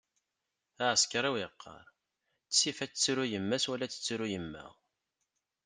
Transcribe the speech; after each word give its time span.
Aεsekriw 0.87 1.35
yeqqar: 1.39 1.85
ttif 2.51 2.77
ad 2.83 2.91
tettru 2.91 3.25
yemma-s 3.31 3.65
wala 3.69 3.83
ad 3.85 3.91
tettru 3.91 4.27
yemma. 4.33 4.65